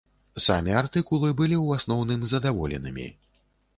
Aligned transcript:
Самі 0.45 0.71
артыкулы 0.79 1.29
былі 1.41 1.57
ў 1.65 1.81
асноўным 1.81 2.27
задаволенымі. 2.33 3.07